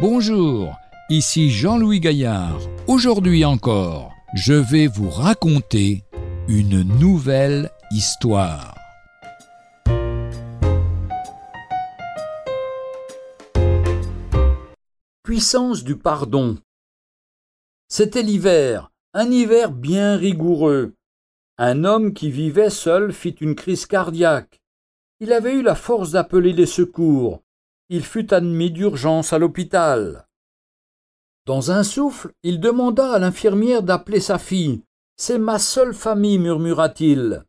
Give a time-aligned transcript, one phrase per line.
[0.00, 0.78] Bonjour,
[1.10, 2.58] ici Jean-Louis Gaillard.
[2.86, 6.04] Aujourd'hui encore, je vais vous raconter
[6.48, 8.74] une nouvelle histoire.
[15.22, 16.56] Puissance du pardon.
[17.88, 20.94] C'était l'hiver, un hiver bien rigoureux.
[21.58, 24.62] Un homme qui vivait seul fit une crise cardiaque.
[25.20, 27.42] Il avait eu la force d'appeler les secours.
[27.92, 30.28] Il fut admis d'urgence à l'hôpital.
[31.44, 34.84] Dans un souffle, il demanda à l'infirmière d'appeler sa fille.
[35.16, 37.42] C'est ma seule famille, murmura-t-il.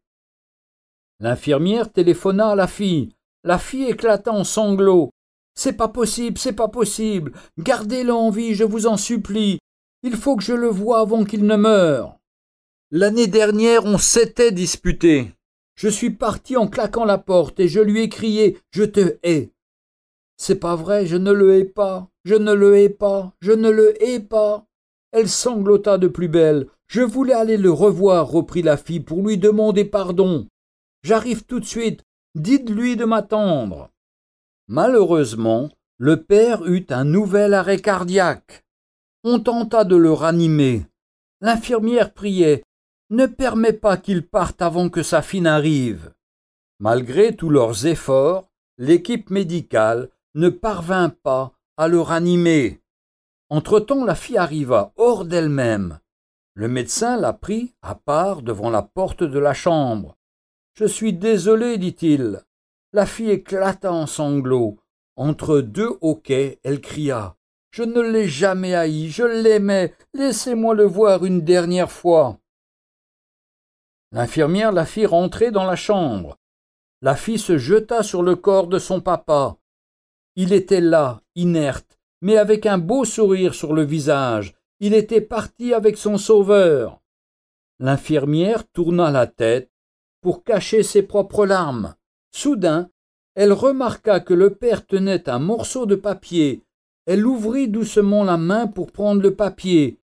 [1.19, 3.13] L'infirmière téléphona à la fille.
[3.43, 5.11] La fille éclata en sanglots.
[5.53, 7.33] C'est pas possible, c'est pas possible.
[7.59, 9.59] Gardez-le en vie, je vous en supplie.
[10.01, 12.17] Il faut que je le voie avant qu'il ne meure.
[12.89, 15.35] L'année dernière, on s'était disputé.
[15.75, 19.51] Je suis parti en claquant la porte et je lui ai crié Je te hais.
[20.43, 23.69] C'est pas vrai, je ne le hais pas, je ne le hais pas, je ne
[23.69, 24.65] le hais pas.
[25.11, 26.65] Elle sanglota de plus belle.
[26.87, 30.47] Je voulais aller le revoir, reprit la fille, pour lui demander pardon.
[31.03, 32.01] J'arrive tout de suite.
[32.33, 33.91] Dites-lui de m'attendre.
[34.67, 35.69] Malheureusement,
[35.99, 38.63] le père eut un nouvel arrêt cardiaque.
[39.23, 40.87] On tenta de le ranimer.
[41.41, 42.63] L'infirmière priait.
[43.11, 46.13] Ne permets pas qu'il parte avant que sa fille n'arrive.
[46.79, 52.81] Malgré tous leurs efforts, l'équipe médicale ne parvint pas à le ranimer.
[53.49, 55.99] Entre-temps, la fille arriva hors d'elle-même.
[56.53, 60.17] Le médecin la prit à part devant la porte de la chambre.
[60.73, 62.41] Je suis désolé, dit-il.
[62.93, 64.77] La fille éclata en sanglots.
[65.15, 67.35] Entre deux hoquets, elle cria.
[67.71, 72.37] Je ne l'ai jamais haï, je l'aimais, laissez-moi le voir une dernière fois.
[74.11, 76.37] L'infirmière la fit rentrer dans la chambre.
[77.01, 79.55] La fille se jeta sur le corps de son papa.
[80.35, 84.55] Il était là, inerte, mais avec un beau sourire sur le visage.
[84.79, 87.01] Il était parti avec son sauveur.
[87.79, 89.69] L'infirmière tourna la tête
[90.21, 91.95] pour cacher ses propres larmes.
[92.31, 92.89] Soudain,
[93.35, 96.63] elle remarqua que le père tenait un morceau de papier.
[97.05, 99.99] Elle ouvrit doucement la main pour prendre le papier.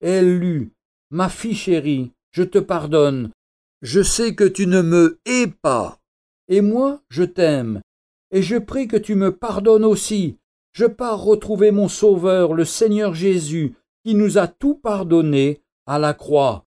[0.00, 0.72] Elle lut.
[1.10, 3.30] Ma fille chérie, je te pardonne.
[3.82, 5.98] Je sais que tu ne me hais pas.
[6.48, 7.80] Et moi, je t'aime.
[8.32, 10.38] Et je prie que tu me pardonnes aussi.
[10.72, 16.14] Je pars retrouver mon Sauveur, le Seigneur Jésus, qui nous a tout pardonné à la
[16.14, 16.64] croix.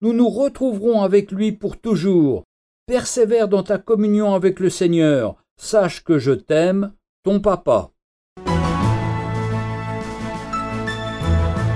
[0.00, 2.44] Nous nous retrouverons avec lui pour toujours.
[2.86, 5.34] Persévère dans ta communion avec le Seigneur.
[5.56, 6.92] Sache que je t'aime,
[7.24, 7.90] ton papa.